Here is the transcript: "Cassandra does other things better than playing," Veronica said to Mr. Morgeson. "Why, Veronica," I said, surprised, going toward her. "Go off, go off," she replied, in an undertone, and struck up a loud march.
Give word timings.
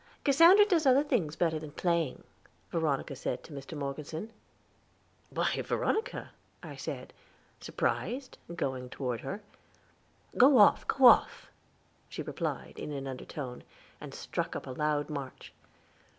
"Cassandra 0.23 0.65
does 0.65 0.87
other 0.87 1.03
things 1.03 1.35
better 1.35 1.59
than 1.59 1.73
playing," 1.73 2.23
Veronica 2.71 3.15
said 3.15 3.43
to 3.43 3.53
Mr. 3.53 3.77
Morgeson. 3.77 4.33
"Why, 5.29 5.61
Veronica," 5.61 6.31
I 6.63 6.75
said, 6.75 7.13
surprised, 7.59 8.39
going 8.55 8.89
toward 8.89 9.21
her. 9.21 9.43
"Go 10.35 10.57
off, 10.57 10.87
go 10.87 11.05
off," 11.05 11.51
she 12.09 12.23
replied, 12.23 12.79
in 12.79 12.91
an 12.91 13.05
undertone, 13.05 13.63
and 14.01 14.11
struck 14.11 14.55
up 14.55 14.65
a 14.65 14.71
loud 14.71 15.07
march. 15.11 15.53